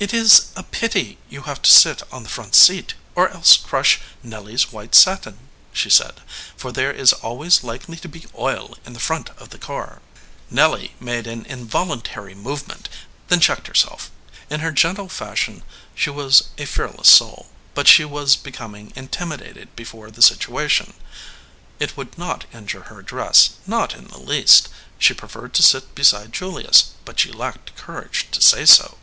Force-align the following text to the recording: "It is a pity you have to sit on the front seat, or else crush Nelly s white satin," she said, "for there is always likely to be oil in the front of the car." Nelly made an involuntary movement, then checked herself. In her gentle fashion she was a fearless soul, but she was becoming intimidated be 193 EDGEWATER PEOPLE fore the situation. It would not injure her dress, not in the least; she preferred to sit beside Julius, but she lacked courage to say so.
"It 0.00 0.12
is 0.12 0.46
a 0.56 0.64
pity 0.64 1.18
you 1.30 1.42
have 1.42 1.62
to 1.62 1.70
sit 1.70 2.02
on 2.12 2.24
the 2.24 2.28
front 2.28 2.56
seat, 2.56 2.94
or 3.14 3.28
else 3.28 3.56
crush 3.56 4.00
Nelly 4.24 4.54
s 4.54 4.72
white 4.72 4.92
satin," 4.92 5.38
she 5.72 5.88
said, 5.88 6.20
"for 6.56 6.72
there 6.72 6.90
is 6.90 7.12
always 7.12 7.62
likely 7.62 7.96
to 7.98 8.08
be 8.08 8.26
oil 8.36 8.76
in 8.84 8.92
the 8.92 8.98
front 8.98 9.30
of 9.38 9.50
the 9.50 9.56
car." 9.58 10.02
Nelly 10.50 10.96
made 10.98 11.28
an 11.28 11.46
involuntary 11.46 12.34
movement, 12.34 12.88
then 13.28 13.38
checked 13.38 13.68
herself. 13.68 14.10
In 14.50 14.58
her 14.60 14.72
gentle 14.72 15.08
fashion 15.08 15.62
she 15.94 16.10
was 16.10 16.48
a 16.58 16.64
fearless 16.66 17.08
soul, 17.08 17.50
but 17.74 17.86
she 17.86 18.04
was 18.04 18.34
becoming 18.34 18.92
intimidated 18.96 19.76
be 19.76 19.84
193 19.84 19.84
EDGEWATER 19.84 20.42
PEOPLE 20.42 20.58
fore 20.58 20.58
the 20.58 20.66
situation. 20.66 20.94
It 21.78 21.96
would 21.96 22.18
not 22.18 22.46
injure 22.52 22.90
her 22.92 23.00
dress, 23.00 23.50
not 23.64 23.94
in 23.94 24.08
the 24.08 24.18
least; 24.18 24.70
she 24.98 25.14
preferred 25.14 25.54
to 25.54 25.62
sit 25.62 25.94
beside 25.94 26.32
Julius, 26.32 26.86
but 27.04 27.20
she 27.20 27.30
lacked 27.30 27.76
courage 27.76 28.26
to 28.32 28.40
say 28.40 28.66
so. 28.66 28.98